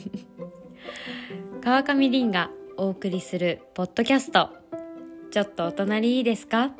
[1.62, 4.50] 川上凛がお送りするポッドキャスト。
[5.30, 6.72] ちょっとお隣いいですか？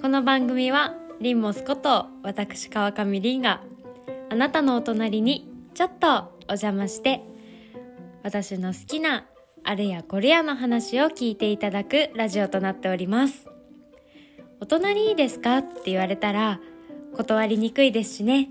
[0.00, 3.62] この番組はリンモスこと私川上凛が
[4.30, 6.08] あなたのお隣にちょっと
[6.48, 7.22] お邪魔して
[8.22, 9.26] 私の好きな
[9.64, 13.48] あれやこれやの話を聞いていただくラジオとなっております。
[14.60, 15.58] お隣いいですか？
[15.58, 16.60] って言われたら
[17.16, 18.50] 断りにくいですしね。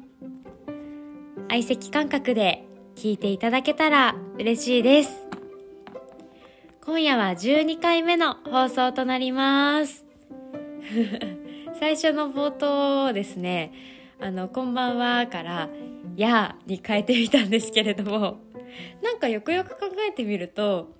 [1.50, 2.67] 相席感覚で
[2.98, 5.28] 聞いていただけたら嬉しいです。
[6.84, 10.04] 今夜は12回目の放送となります。
[11.80, 13.72] 最初の冒頭ですね。
[14.20, 15.70] あの「こんばんは」から
[16.18, 18.40] 「や」に変えてみたんですけれども。
[19.04, 20.94] なんかよくよく考えてみると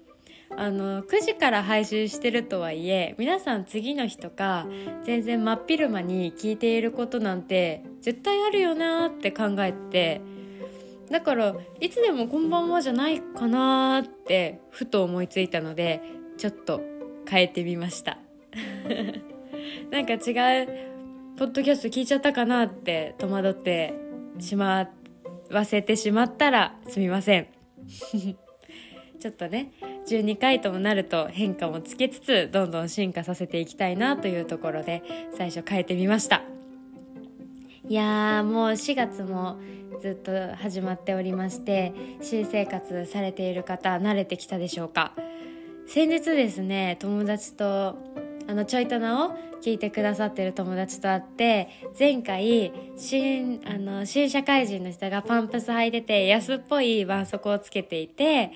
[0.56, 4.66] あの9時から配信してるとはいえ皆さん次の日とか
[5.04, 10.22] 全然真っ昼間に聞いていることなんて絶対あるよなって考えて
[11.10, 16.02] だからいつでも「こんばんは」じゃないかなってふと思いついたので
[16.38, 16.82] ちょっと
[17.28, 18.20] 変えてみました。
[19.92, 20.68] なんか違う
[21.38, 23.94] ポッドキャスト聞いちゃったかなって戸惑って
[24.40, 24.90] しま
[25.52, 27.48] わせてしまったらすみません。
[29.20, 29.72] ちょっとね
[30.08, 36.44] 12回ともなると変化もつけつつどんどん進化させていきたいなというところで最初変えてみました。
[37.88, 39.58] いやーもう4月も
[40.02, 45.14] ずっと始まっておりまして新生活されている方慣れてきたでしょうか？
[45.88, 47.96] 先日ですね友達と
[48.48, 58.52] あのちょいたなを聞いてくださってる友達と会って前回新あの新社会人の人がパンプス履いてて安っぽい絆創膏をつけていて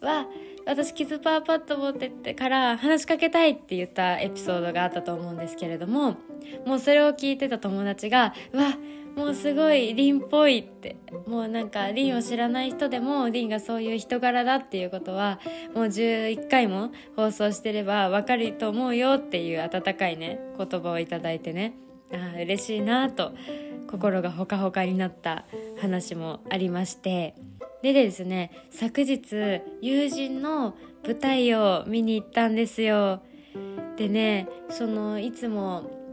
[0.00, 0.26] わ
[0.66, 6.16] 私キズパーパッド持ってってから話しかけたいって言ったエピソードがあったと思うんですけれども
[6.64, 8.76] もうそれを聞いてた友達が「うわ
[9.16, 10.96] もうすごいリンっぽいって。
[11.26, 15.40] もうなんかリンを知らない人でもリンがそういう人柄だっていうことは
[15.74, 21.74] もう11回も放送してればわかると思うよっていう温かいね言葉をいただいてね。
[22.12, 23.32] ああ嬉しいなと
[23.90, 25.44] 心がほかほかになった
[25.80, 27.34] 話もありまして。
[27.82, 30.74] でですね昨日友人の
[31.04, 33.22] 舞台を見に行ったんですよ。
[33.96, 36.03] でねそのいつも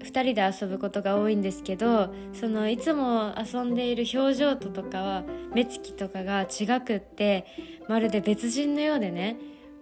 [0.00, 5.24] 2人で遊ぶことが多いんですけどそのいつも遊んでいる表情ととかは
[5.54, 7.46] 目つきとかが違くって
[7.88, 9.36] まるで別人のようでね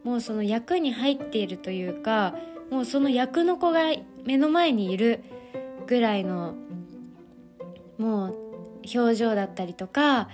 [0.04, 2.34] もうその役に入っているというか
[2.70, 3.80] もうその役の子が
[4.24, 5.22] 目の前にいる
[5.86, 6.54] ぐらいの
[7.96, 8.34] もう
[8.94, 10.28] 表情だったりとか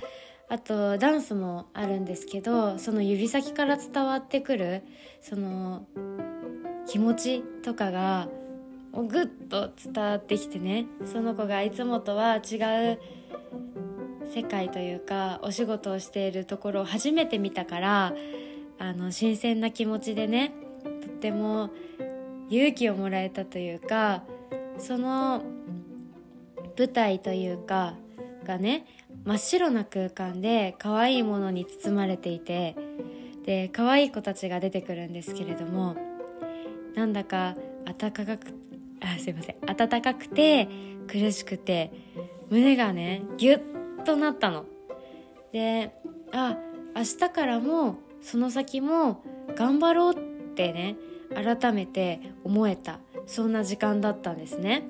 [0.48, 4.82] あとダンスもあるんですけどその指先から伝わってくる
[5.20, 5.86] その
[6.86, 8.28] 気持ちとかが
[9.02, 10.86] ぐっと伝わってきてね。
[11.04, 12.56] その子がいつもとは違
[12.92, 13.00] う
[14.34, 18.14] 世界というかお仕事をしているところを初めて見たから
[18.78, 21.70] あの新鮮な気持ちでねとっても
[22.50, 24.24] 勇気をもらえたというか
[24.78, 25.42] その
[26.76, 27.94] 舞台というか
[28.44, 28.86] がね
[29.24, 32.76] 真っ白な空間で可愛いものに包まれていて
[33.46, 35.96] で可愛い子たちが出てくるんですけれども
[36.94, 37.54] なんだか
[37.98, 38.63] 暖かく
[39.00, 39.56] あすいません。
[39.60, 40.68] 暖かくて
[41.06, 41.92] 苦しくて
[42.50, 44.66] 胸がねギュッとなったの。
[45.52, 45.92] で
[46.32, 46.56] あ
[46.96, 49.22] 明日からもその先も
[49.56, 50.96] 頑張ろうってね
[51.34, 53.00] 改めて思えた。
[53.26, 54.84] そんな時間だったんですね。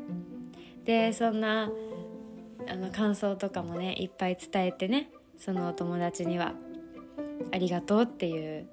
[0.85, 1.71] でそんな
[2.69, 6.55] あの感想とかもねいっぱい伝えてねそのお友達には
[7.53, 8.67] ありがとうっていう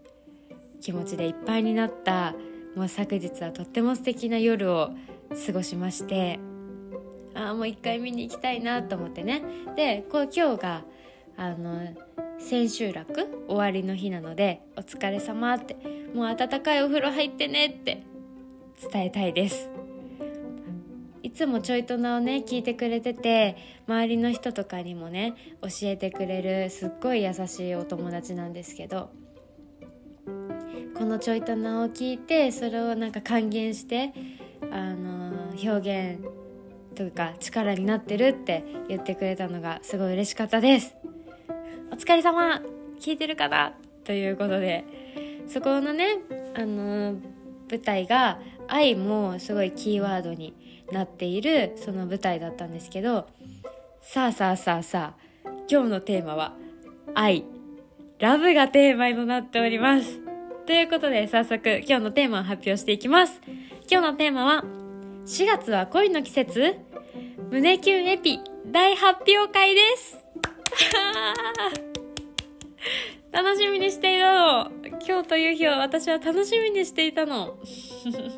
[0.82, 2.34] 気持ちでいっぱいになった
[2.76, 4.92] もう昨日はとっても素敵な夜を
[5.46, 6.40] 過ごしまして
[7.34, 9.42] ああもう一回見に行きたいなと思ってね。
[9.76, 10.84] でこう今日が
[11.38, 11.80] あの
[12.40, 15.76] 千秋楽終わりの日なので「お疲れ様って
[16.14, 18.04] 「もう温かいお風呂入ってね」って
[18.92, 19.70] 伝えたいです。
[21.24, 23.56] いつもちょいとなをね聞いてくれてて
[23.88, 29.12] 周りの人とかにもね教えてくれるすっごい優しいお友達なんですけど
[30.98, 34.14] このちょいとなを聞いてそれをなんか還元して
[34.72, 35.21] あの
[35.54, 36.20] 表現
[36.96, 40.96] というか力になってるって言ってくれたのがすごい嬉しかったです。
[41.92, 42.62] お疲れ様。
[43.00, 43.74] 聞いてるかな？
[44.04, 44.86] ということで。
[45.48, 46.20] そこのね
[46.56, 47.16] あの
[47.70, 50.54] 舞台が愛もすごいキーワードに
[50.92, 53.28] なっているその舞台だったんですけど。
[54.02, 56.56] さあさあさあさあ今日のテーマは
[57.14, 57.46] 愛。
[58.20, 60.20] ラブがテーマになっております。
[60.66, 63.42] ということで早速今日のテーマを発表していきます。
[63.90, 64.64] 今日のテーマは
[65.26, 66.78] 4月は恋の季節？
[67.52, 70.18] 胸キュンエピ大発表会です。
[73.32, 74.72] 楽しみにしていたの。
[75.08, 77.60] 今日という日を私は楽しみにしていたの。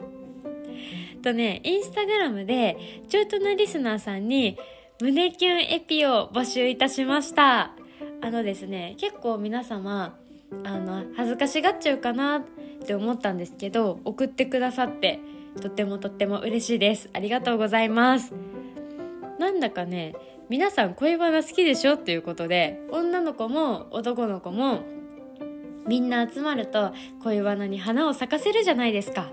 [1.24, 2.76] とねインスタグラムで
[3.08, 4.58] ちょいとなリスナーさんに
[5.00, 7.72] 胸キュンエピを募集いたしました。
[8.20, 10.18] あのですね結構皆様
[10.66, 12.44] あの恥ずかしがっちゃうかなっ
[12.86, 15.22] て思ったんですけど送ってくださって。
[15.62, 17.10] とってもとっても嬉しいです。
[17.14, 18.34] ありがとうございます。
[19.40, 20.16] なんだかね
[20.50, 21.96] 皆さん恋バナ好きでしょ？
[21.96, 24.82] っていうことで女の子も男の子も
[25.88, 29.32] みんな集まると恋バナに花を咲かせるじゃないですか。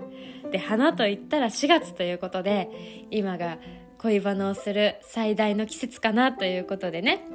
[0.51, 2.69] で花といったら4月ということで
[3.09, 3.57] 今が
[3.99, 7.25] 恋バナをする最大の季節かなということでね。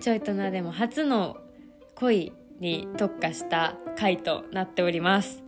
[0.00, 1.36] ちょいとなでも初の
[1.94, 5.41] 恋に特化した回となっております。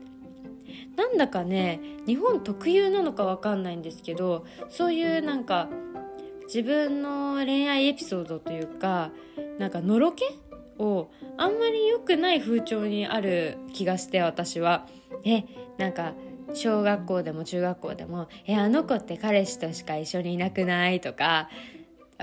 [0.97, 5.69] なんだかね日本特有なのかわかんないんですけどそういうなんか
[6.47, 9.11] 自分の恋愛エピソードというか
[9.59, 10.25] なんかのろけ
[10.79, 14.87] をあんまり良くない風潮にある気がして私は
[15.25, 15.45] え
[15.79, 16.15] なんか
[16.53, 21.49] 小学校でも中学校でも「えあの子って彼氏としか一緒にいなくない?」とか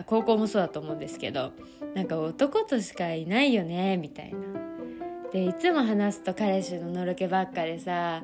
[0.06, 1.52] 高校もそうだと思うんですけど
[1.96, 4.71] なんか男としかいないよねみたいな。
[5.32, 8.22] でいつも話すと彼氏ののろけばっかでさ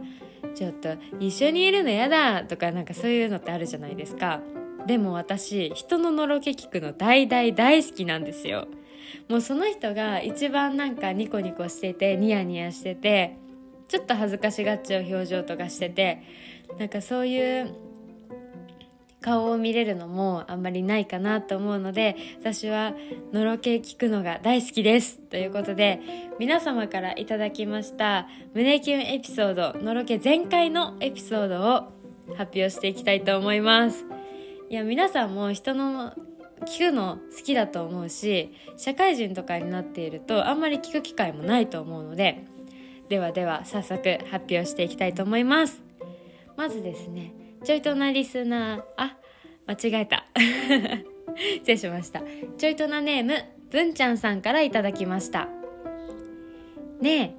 [0.55, 4.41] ちょっと一緒にいるのやだとかなんかそういうのってあるじゃないですか。
[4.85, 8.67] でも私人ののろけ聞くの大大大好きなんですよ。
[9.29, 13.37] もうその人が一番なんかニコニコしててニヤニヤしてて
[13.87, 16.21] ちょっと恥ずかしがっちゃう表情とかしてて
[16.77, 17.73] なんかそういう
[19.21, 22.93] 顔を見れるのもあんまりないかなと思うので私は
[23.33, 25.99] のろけ聞くのが大好きですということで
[26.39, 31.97] 皆様からいただきました胸キュンエピソードのろけ全開のエピソードを
[32.35, 34.05] 発表していきたいと思います。
[34.69, 36.13] いや皆さんも人の
[36.65, 42.43] 聞くの好きだと思うし社会人とかになっているとあんまり聞く機会もないと思うので
[43.07, 45.81] ではでは早速発表していきたいと思います。
[46.57, 48.83] まずですねちょいとなリスナー。
[48.95, 49.17] あ
[49.67, 50.23] 間違えた。
[51.35, 52.21] 失礼しました。
[52.57, 55.49] ちょいとなネーム文ちゃんさんからいただきました。
[57.01, 57.31] ねえ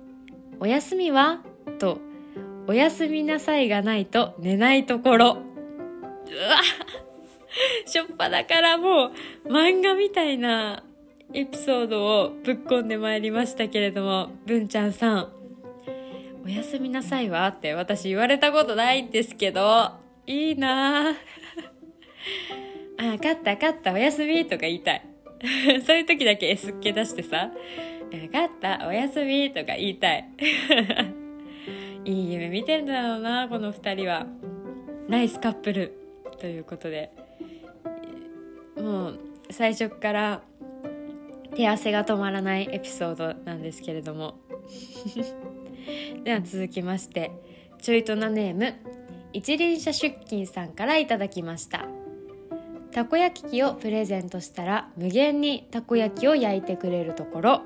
[0.60, 1.40] お休みは？
[1.78, 1.98] と
[2.66, 5.26] おやすみなさいがないと寝ないところ。
[5.30, 5.40] うわ
[7.86, 9.12] しょっぱだからも
[9.46, 10.84] う漫画みたいな
[11.32, 15.32] エピソードをぶっ込んでまいりましたけれども文ちゃんさん。
[16.44, 21.08] おやすみなさいわって私言われたことないんですけど、いいな
[22.98, 25.02] あ、勝った勝ったおやすみとか言いたい。
[25.86, 27.50] そういう時だけ S っ気出してさ、
[28.30, 30.28] 勝ったおやすみとか言いたい。
[32.04, 34.26] いい夢見てんだろうな、この二人は。
[35.08, 35.94] ナイスカップル
[36.38, 37.10] ということで。
[38.76, 40.42] もう最初から
[41.56, 44.34] 手汗が止まらないエピソードなんですけれども。
[46.22, 47.30] では続きまして
[47.80, 48.97] ちょいとなネーム
[49.32, 51.86] 一輪車出勤さんからいただきました。
[52.90, 57.62] たこ焼き器をプレゼントしたら無限にたこ焼きを焼いてくれるところ。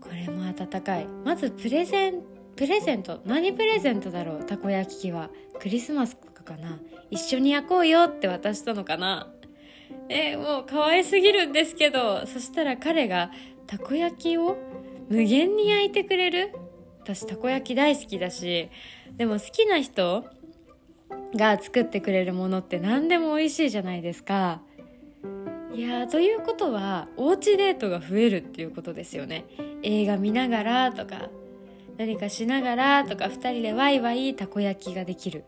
[0.00, 1.06] これも温かい。
[1.24, 2.22] まずプレゼン
[2.54, 3.20] プレゼント。
[3.26, 4.44] 何プレゼントだろう？
[4.44, 5.30] たこ焼き器は。
[5.58, 6.78] クリスマスとかかな。
[7.10, 9.28] 一緒に焼こうよって渡したのかな。
[10.08, 12.26] えもう可愛すぎるんですけど。
[12.26, 13.30] そしたら彼が
[13.66, 14.56] たこ焼きを
[15.08, 16.54] 無限に焼いてくれる？
[17.02, 18.68] 私たこ焼き大好きだし
[19.16, 20.24] でも好きな人
[21.34, 24.60] が作ってくれるものって何でも美味しいじゃないですか。
[25.74, 29.44] いやということはおうちデートが増えるっていうことですよね。
[29.82, 31.28] 映画見ながらとか
[31.98, 35.44] 何かしながらとか2人でワイワイたこ焼きができる。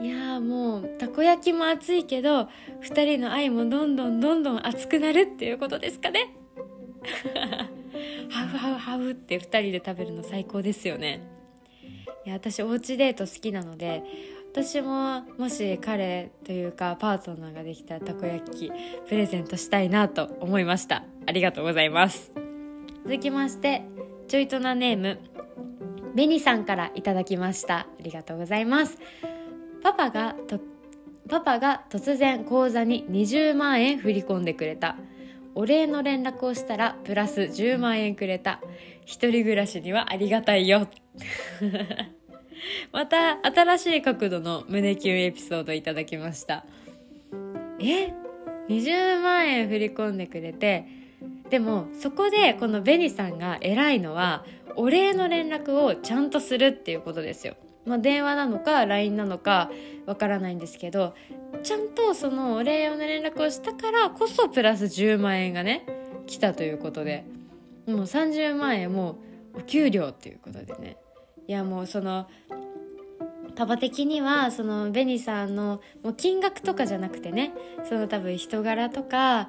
[0.00, 2.48] いやもうたこ焼きも熱いけど
[2.82, 6.34] 2人の愛もどんどんどんどん熱くなるっていうことですかね。
[8.30, 11.20] ハウハウハウって2人で食べるの最高ですよね。
[12.24, 14.02] や私おうちデート好きなので
[14.52, 18.72] 私ももし彼というかパートナーができたらたこ焼き
[19.08, 21.04] プレゼントしたいなと思いました。
[21.26, 22.32] ありがとうございます。
[23.04, 23.82] 続きまして
[24.28, 25.18] ちょいとなネーム
[26.14, 27.78] ベニさんからいただきました。
[27.78, 28.98] ありがとうございます。
[29.82, 30.60] パパがと
[31.28, 34.96] パパが突然口座に20万円振り込んでくれた。
[35.54, 38.60] お礼の連絡をしたらプラス10万円くれた。
[39.04, 40.88] 一人暮らしにはありがたいよ。
[42.92, 46.64] また新しい角度の胸キュンエピソードいただきました。
[47.80, 48.12] え
[48.68, 50.86] ？20万円振り込んでくれて。
[51.50, 54.44] でもそこでこのベニさんが偉いのは
[54.74, 57.56] お礼の連絡をちゃんとするっていうことですよ。
[57.84, 59.70] まあ、電話なのか LINE なのか
[60.06, 61.14] わからないんですけど
[61.64, 65.84] ちゃんとそのお礼用の連絡をしたからこそプラス10万円がね
[66.26, 67.24] 来たということで。
[67.86, 69.18] もう30万円も
[69.54, 70.96] お給料っていうことでね。
[71.46, 72.28] いやもうその
[73.54, 77.52] パパ的にはそのベニさんのもう金額とかじゃなくてね。
[77.88, 79.48] その多分人柄とか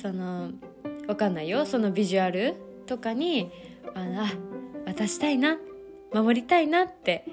[0.00, 0.50] その
[1.06, 1.66] わかんないよ。
[1.66, 2.56] そのビジュアル
[2.86, 3.50] とかに
[3.94, 4.26] あのあ
[4.86, 5.58] 渡したいな。
[6.12, 7.24] 守りたいなって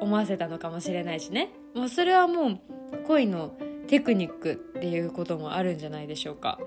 [0.00, 1.50] 思わせたのかもしれないしね。
[1.74, 2.58] もうそれはもう
[3.06, 3.56] 恋の
[3.88, 6.58] テクニックっていうこともあるんじゃないでしょうか。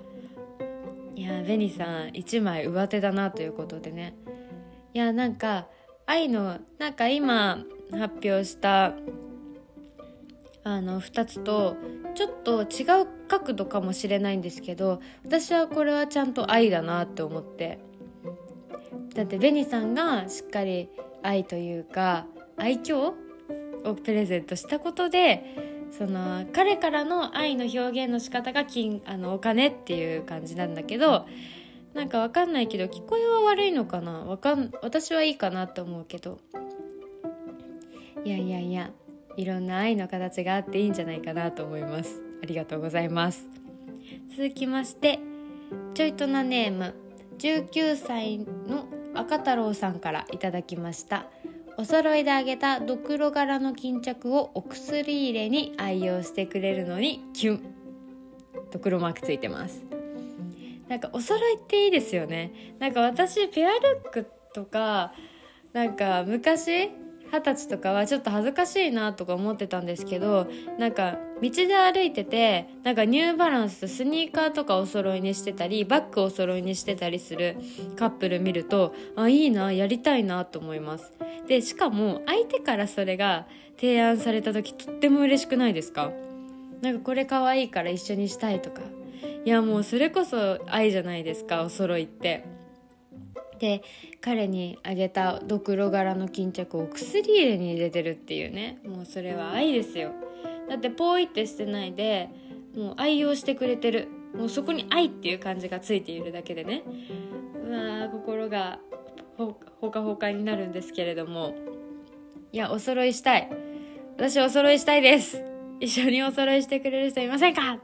[1.16, 4.16] いやベニさん1枚上手だなということでね。
[4.94, 5.68] いやなんか
[6.06, 8.94] 愛のなんか今発表した
[10.64, 11.76] あの2つと
[12.16, 17.80] ちょっと違う角度かもしれないんですけど私はこれはちゃんと愛だなって思って。
[19.14, 20.90] だってベニさんがしっかり
[21.22, 22.26] 愛というか
[22.58, 23.14] 愛嬌
[23.84, 31.28] をプレゼントしたことでその彼からの愛の表現の仕方が金あのお金っていう感じなんだけど
[31.94, 34.12] なんかわかんないけど聞こえは悪いのかな？
[34.26, 36.40] わかん私はいいかなと思うけど。
[38.26, 38.90] いやいやいや
[39.36, 42.24] いろんな愛の形があっていいんじゃないかなと思います。
[42.42, 43.46] ありがとうございます。
[44.36, 45.20] 続きまして
[45.94, 46.96] ちょいとなネーム
[47.38, 51.28] 19歳の赤太郎さんからいただきました。
[51.78, 57.62] お揃いであげたドクロ柄の巾着をお薬入れに愛用してくれるのにキュン。
[58.72, 59.84] ドクロマークついてます。
[60.88, 62.76] なんかお揃いっていいですよね。
[62.80, 65.14] なんか私ペアルックとか
[65.74, 66.92] なんか昔
[67.34, 70.46] 二十歳とかはちょっと恥ずかしいなとか思ってたんですけど
[70.78, 77.58] なんか道で歩いててなんかニューバランスとスニーカーとかお揃いにしてたりバッグお揃いにしてたりする
[77.96, 81.12] カップル見るとあいいなやりたいなと思います。
[81.48, 83.48] でしかも相手からそれが
[83.78, 86.12] 提案された時とっても嬉しくないですか？
[86.82, 88.82] なんかこれ可愛いから一緒にしたいとか。
[89.44, 92.46] いやもうそれこそ愛じゃないですかお揃いって。
[93.64, 93.82] で
[94.20, 98.80] 彼にあげたドクロ柄の巾着を薬入れに入れてるっていうね。
[98.86, 100.12] もうそれは愛ですよ。
[100.70, 102.28] だってポイってしてないで
[102.76, 104.10] もう愛用してくれてる。
[104.36, 106.84] もうそこに愛っていう感じがついているだけでね。
[107.66, 108.80] うわ心が
[109.38, 111.56] ほほかほかになるんですけれども。
[112.52, 113.50] いやお揃いしたい。
[114.18, 115.42] 私お揃いしたいです。
[115.80, 117.80] 一緒にお揃いしてくれる人いませんか？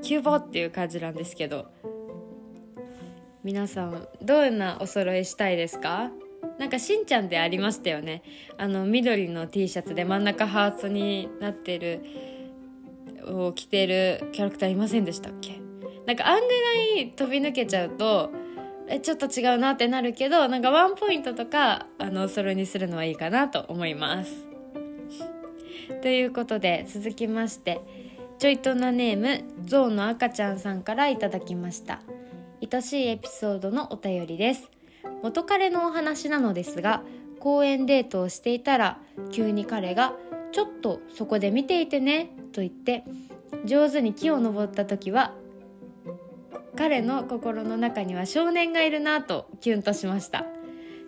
[0.00, 1.66] キューボっていう感じなんですけど。
[3.44, 6.10] 皆さんどんなお揃いしたいですか？
[6.58, 8.22] なんかしんちゃんでありましたよね。
[8.56, 12.02] あの緑の T シャツで真ん中ハーツになってる
[13.26, 15.60] を着てるキャラクターいませんでしたっけ？
[16.06, 18.30] なんかあんぐらい飛び抜けちゃうと
[18.88, 24.48] えちょっと違うなってなるけどなんかワンポイントとかあのお揃いにするのはいいかなと思います。
[26.02, 27.80] ということで続きまして
[28.38, 32.00] ちょいとなネームゾウの赤ちゃんさんからいただきました。
[32.60, 34.70] 愛しいエピソードのお便りです。
[35.22, 37.02] 元彼のお話なのですが
[37.38, 38.98] 公園デートをしていたら
[39.30, 40.14] 急に彼が
[40.52, 43.04] 「ちょっとそこで見ていてね」と言って
[43.64, 45.34] 上手に木を登った時は
[46.76, 50.46] 彼の心の中には少年がいるなとキュンとしました。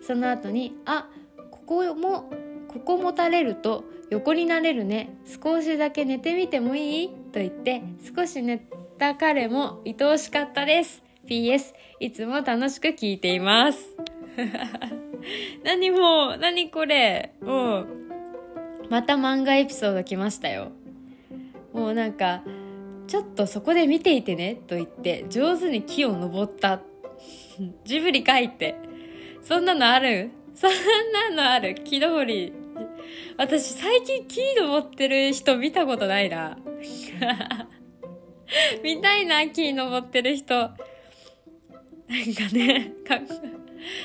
[0.01, 1.09] その後に「あ
[1.51, 2.29] ここも
[2.67, 5.15] ここ持たれると横になれるね。
[5.43, 7.83] 少しだけ寝てみてもいい?」と言って
[8.15, 8.57] 少し寝
[8.97, 11.10] た彼も愛おしかったです。
[11.27, 13.95] PS いつも楽しく聞いています。
[15.63, 17.87] 何もう何これもう
[18.89, 20.71] また漫画エピソード来ましたよ。
[21.73, 22.43] もうなんか
[23.07, 26.81] ちょっとそこで見ていてねと言って上手に木を登った。
[27.85, 28.75] ジブリ書いて。
[29.41, 30.31] そんなのある？
[30.53, 30.71] そん
[31.35, 31.75] なのある？
[31.75, 32.53] 木登り。
[33.37, 36.57] 私最近木登ってる人見たことないな。
[38.83, 40.71] 見たいな木登ってる人。
[42.11, 43.19] なんかねか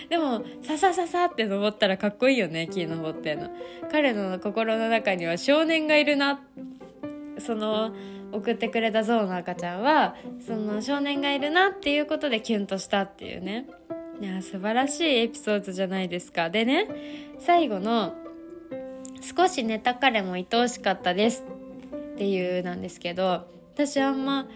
[0.08, 3.50] でもささささって登ったらかっこいいよね木登っての。
[3.90, 6.40] 彼の心の中には少年がいるな。
[7.38, 7.92] その
[8.32, 13.66] 送ってくれたゾウの赤ちゃんはその少年がいるなっていうことでキュンとしたっていうね。
[14.20, 16.48] いや素晴らしいエピソードじゃないですか。
[16.48, 16.88] でね
[17.38, 18.14] 最後の
[19.36, 21.44] 「少し寝た彼も愛おしかったです」
[22.14, 24.48] っていうなんですけど私あんま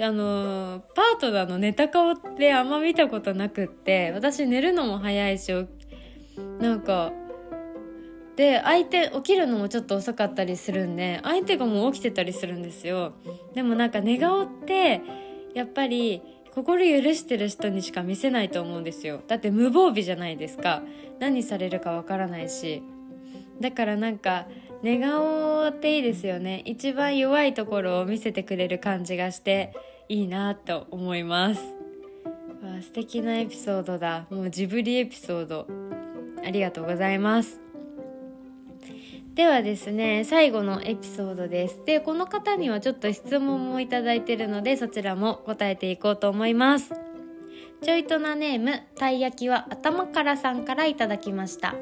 [0.00, 5.52] あのパートナーの寝た顔ってあんま見たことなくって私寝るのも早いし
[6.60, 7.12] なんか
[8.36, 13.12] で相手起きるのもちょっと遅かったりするんで相手がもう起きてたりするんですよ。
[13.54, 15.00] でもなんか寝顔って
[15.54, 16.20] やっぱり
[16.52, 19.20] 心許してる人にしか見せないと思うんですよ。
[19.28, 20.82] だって無防備じゃないですか。
[21.20, 22.82] 何されるかわからないし。
[23.60, 24.46] だからなんか
[24.84, 26.60] 寝顔っていいですよね。
[26.66, 29.72] 一番弱いところを見せてくれる感じがして
[30.10, 31.62] いいなと思います。
[32.62, 34.26] わ素敵なエピソードだ。
[34.28, 35.66] もうジブリエピソード。
[36.46, 37.62] ありがとうございます。
[39.32, 41.80] ではですね最後のエピソードです。
[41.86, 46.92] でこの方にはちょっと質問もいただいてるのでそちらも答えていこうと思います。
[47.80, 51.74] ちょいとなネームたい焼きは頭からさんからいただきました。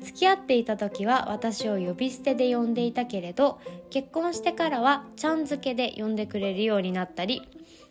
[0.00, 7.42] 付き合っていた時は私を呼び捨てで呼んでいたけれど結婚してからはちゃん付けで呼んでくれるようになったり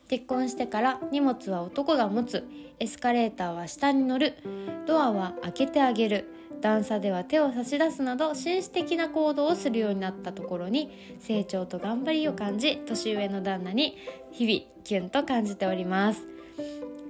[0.10, 2.48] 結婚してから荷物は男が持つ
[2.80, 4.36] エスカレーターは下に乗る
[4.88, 6.28] ドアは開けてあげる
[6.62, 13.98] 段差では手を差し出すなど紳士的な行動をするようになったところに成長と頑張りを感じ年上の旦那に
[14.32, 16.22] 日々キュンと感じております。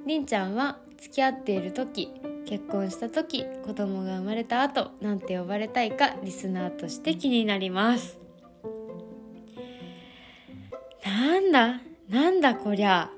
[0.05, 2.11] りんちゃんは付き合っている時
[2.47, 8.19] 結婚した時子供が生まれた後なんて呼ばれたいかリスナーとして気になります。
[11.05, 13.09] なんだなんだこりゃ。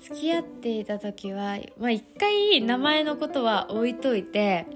[0.00, 4.66] 付き合っていた時はまあ一回名前のことは置いといて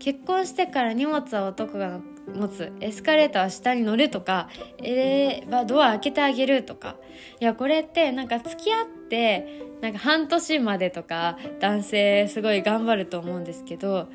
[0.00, 2.00] 結婚してから荷物は男が
[2.34, 4.48] 持つエスカレーターは下に乗るとか
[4.78, 6.96] エレバドア開けてあげるとか。
[7.40, 14.08] いやこれってなんか付き合ってなんか半年までとか男性すごい頑張ると思うんですけど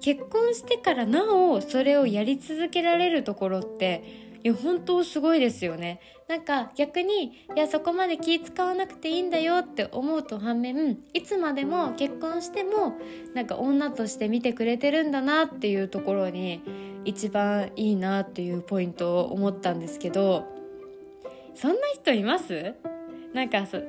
[0.00, 6.00] 結婚してからなおそれをやり続けられるところっていや本当すごいですよね。
[6.28, 12.98] なんか逆にいやそこまで気使わなくていいんだよって思うと反面いつまでも結婚しても
[13.34, 16.60] なんか女として見てくれてるんだなっていうところに
[17.06, 20.44] 一番いいなっていうポイントを思ったんですけど
[21.54, 22.74] そんな人います？
[23.34, 23.82] なんかさ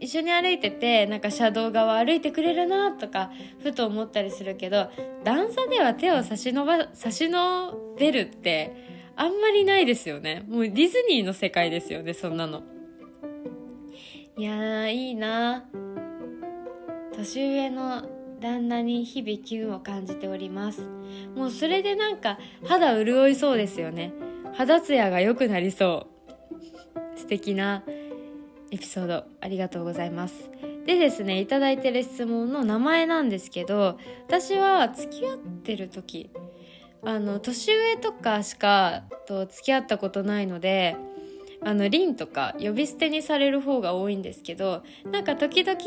[0.00, 3.30] 一緒に歩いててなんか車道側歩いてくれるなとか
[3.62, 4.88] ふと思ったりするけど
[5.24, 8.74] 段差では手を差し伸ば差し伸べるって
[9.16, 10.44] あんまりないですよね。
[10.48, 12.62] もうディズニーの世界ですよねそんなの。
[14.36, 15.64] いやーいいな。
[17.16, 18.02] 年上の
[18.40, 20.88] 旦那に日々機運を感じております。
[21.36, 24.12] もうそれでなんか肌潤いそうですよね。
[24.54, 26.08] 肌ツヤが良くなりそ
[27.16, 27.18] う。
[27.18, 27.84] 素敵な。
[28.74, 30.50] エピソードありがとうございます。
[30.84, 36.30] でですねいただいてる質問の名前なんですけど私は付き合ってる時
[37.02, 40.96] あの年上とかしかと付き合ったことないので
[41.62, 45.78] あのリンとか呼び捨てにされる方が多いんですけどなんか時々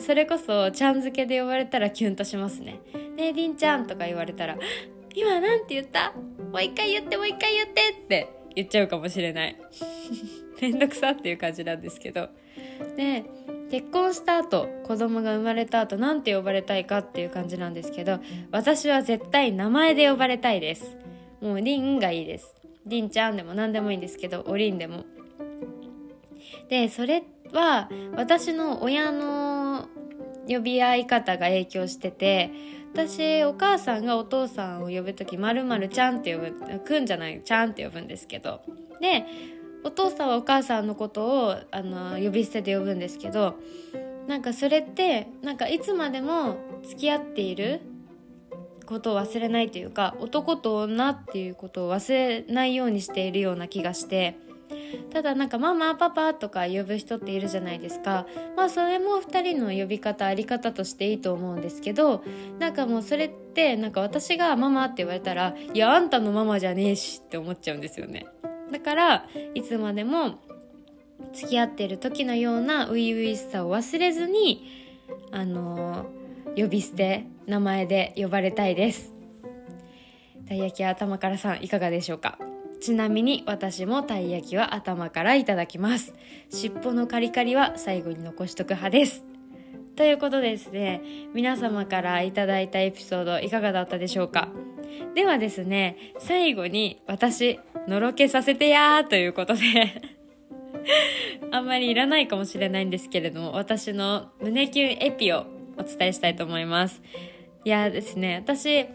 [0.00, 2.80] それこそちゃん付けで呼ばれたらキュンとしますね
[3.16, 4.56] 「ねえりんちゃん」とか言われたら
[5.16, 6.12] 「今なんて言った？
[6.52, 9.56] もう一回言ってもう一回言って」って言っちゃうかもしれない。
[10.60, 12.28] めんどくさっていう感じなんですけど。
[12.96, 13.24] で
[13.70, 18.18] 結婚した後子供が生まれた後なんて呼ばれたいかっていう感じなんですけど
[18.50, 20.96] 私は絶対名前で呼ばれたいです。
[21.40, 22.54] もうりんがいいです。
[22.86, 25.04] りんちゃんでも何でもいいんですけどおりんでも。
[26.68, 29.88] でそれは私の親の
[30.48, 32.50] 呼び合い方が影響してて
[32.94, 38.62] 私お母さんがお父さんを呼ぶ時まるまるちゃんって呼ぶくんじゃないちゃんって呼ぶんですけど。
[39.00, 39.26] で
[39.84, 43.56] お父さんはお母さんのことをあの呼び捨てで呼ぶんですけど
[44.26, 47.80] なんかそれってなんかいつまでも付き合っている
[48.86, 54.36] ことを忘れないというか男と女っていうことを忘れないようにしているような気がして
[55.10, 58.26] ただなんかママパパとか呼ぶ人っているじゃないですか。
[58.56, 62.22] まあそれも2人の呼び方あり方としていいと思うんですけど
[62.58, 68.26] なんかもうそれってなんか私がママって言われたらいやあんたのママじゃねえしって思っちゃうんですよね。
[68.70, 70.38] だからいつまでも
[71.32, 74.86] 付き合ってる時のような初々しさを忘れずに
[75.30, 79.14] あのー、呼び捨て名前で呼ばれたいです。
[80.46, 82.38] たい焼き頭からさんいかがでしょうか？
[82.80, 86.14] ちなみに私もたい焼きは頭からいただきます。
[86.50, 89.24] 尻尾のカリカリは最後に残しとく派です。
[89.98, 91.02] ということですね。
[91.34, 94.48] 皆様からいただいたエピソードいかがだったでしょうか？
[95.16, 97.58] ではですね最後に私
[97.88, 99.60] のろけさせてやーということで
[101.50, 107.02] あんまりいらないかもしれないんですけれども私の胸キュンエピをお伝えしたいと思います。
[107.64, 108.86] いやですね私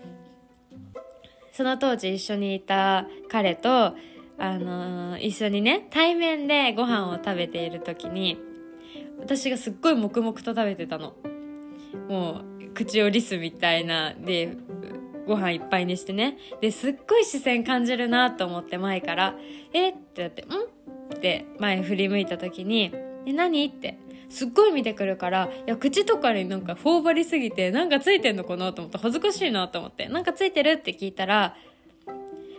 [1.51, 3.93] その当時一緒にいた彼と
[4.37, 8.52] あのー、一緒にね対面でご飯を食べている時に
[9.23, 11.13] 私がすっごい黙々と食べてたの
[12.09, 14.57] もう口をリスみたいなで
[15.25, 19.35] ご飯いっぱいにしてねですっごい視線感じるなと思って前から
[19.71, 19.89] 「え？
[19.89, 20.47] っ?」てやって「ん?」
[21.15, 22.91] って前振り向いた時に
[23.25, 31.55] 「え何?」ってすっごい見てくるからいや口とかになんか頬張りすぎてなんかついてんのかなと思って恥ずかしいなと思ってなんかついてるって聞いたら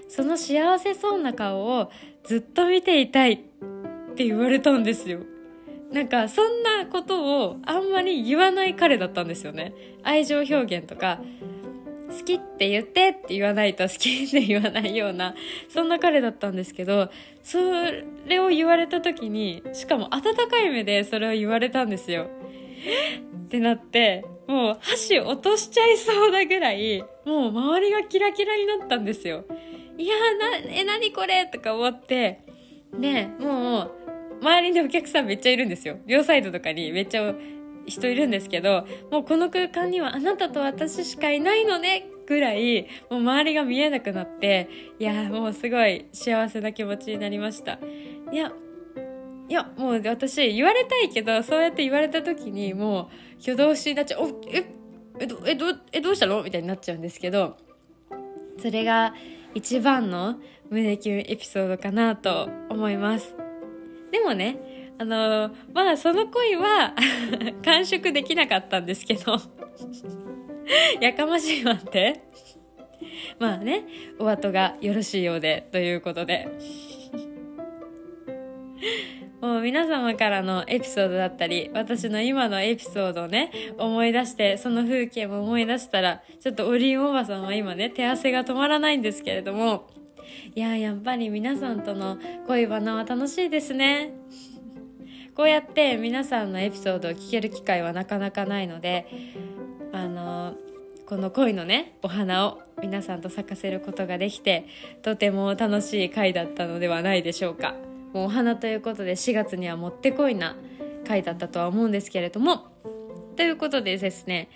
[0.08, 1.90] その幸せそうな顔を
[2.22, 3.38] ずっと見ていたいっ
[4.14, 5.20] て言われたんですよ
[5.92, 9.74] なんかそんなことをあんまり言わない彼だったんですよね。
[10.02, 11.20] 愛情表現とか
[12.10, 15.34] 好きって言ってって言わないと好きって言わないような
[15.68, 17.10] そんな彼だったんですけど
[17.42, 17.58] そ
[18.26, 22.28] れを言われた時にしかも温かい目でそれを言われたんですよ。
[23.46, 29.44] ってなってもう箸落としちゃいそうなぐらいもう周りがキラキラになったんですよ。
[29.96, 32.40] いやーなえ何これとか思って。
[32.98, 34.03] でもう
[34.44, 35.98] 周りにお客さんめっちゃいるんですよ。
[36.06, 37.34] 両サイドとかにめっちゃ
[37.86, 47.78] 人いるんですけどもうこの空間にはあなたと私しかいないのねぐらいもう周りが見えなくなっていやもうすごい幸せな気持ちになりました。
[48.32, 48.52] いや
[49.48, 53.08] いやもう私言われたいけどそうやって言われた時にもう
[53.40, 54.64] 挙動不審になっちゃう「え
[55.20, 57.56] えどえどえどうしたの?」みたいになっちゃうんですけど
[58.58, 59.14] それが
[59.54, 60.36] 一番の
[60.70, 63.33] 胸キュンエピソードかなと思います。
[64.14, 66.94] でもねあのまあその恋は
[67.64, 69.38] 完食できなかったんですけど。
[71.00, 72.22] やかましいわって。
[73.40, 73.82] まあね
[74.20, 76.46] お後がよろしいようでということで。
[79.42, 89.88] もう皆様からのエピソードだったり私の今のエピソードをね思い出してその風景も思い出したらちょっとオリンおばさんは今ね手汗が止まらないんですけれども。
[90.54, 94.12] いややっぱり皆さんとの恋バナは楽しいですね。
[95.34, 99.06] こうやって皆さんのエピソードを聞ける機会はなかなかないので
[99.92, 100.54] あの
[101.06, 104.66] この恋のねお花を皆さんと咲かせることができて
[105.02, 107.74] とても楽しい回だったのではないでしょうか。
[108.12, 110.56] もうお花ということで4月にはもってこいな
[111.06, 112.68] 回だったとは思うんですけれども。
[113.36, 114.48] ということでですね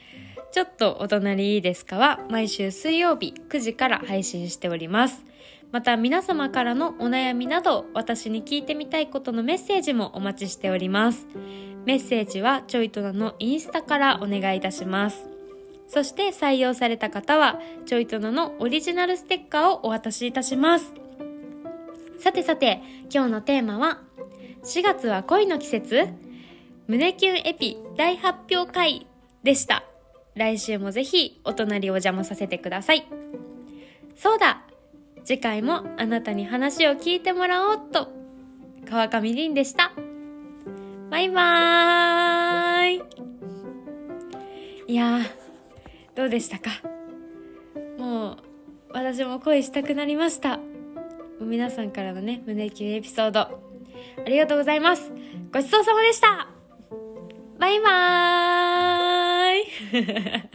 [0.52, 5.24] ちょっとお隣いいですかは毎週水曜日9時から配信しております。
[5.70, 11.26] また皆様からのお悩みなど私に聞いてみたいことのメッセージもお待ちしております。
[11.84, 15.28] メッセージはちょいとなのインスタからお願いいたします。
[15.86, 20.92] そして採用された方はちょいとなのオリジナルステッカーをお渡しいたします。
[22.18, 24.00] さてさて今日のテーマは
[24.64, 26.08] 4月は恋の季節？
[26.86, 29.06] 胸キュンエピ大発表会
[29.42, 29.84] でした。
[30.34, 33.06] 来週もぜひお隣お邪魔させてください。
[34.16, 34.62] そうだ
[35.28, 38.08] 次回もあなたに話を聞いてもらおうと。
[38.88, 39.92] 川上凛でした。
[41.10, 43.02] バイバーイ。
[44.86, 45.30] いやー
[46.14, 46.70] どうでしたか？
[47.98, 48.36] もう
[48.94, 50.60] 私も恋したくなりました。
[51.42, 53.40] 皆さんからのね胸キュンエピソード。
[53.40, 53.50] あ
[54.26, 55.12] りがとうございます。
[55.52, 56.48] ごちそうさまでした。
[57.58, 60.48] バイバーイ。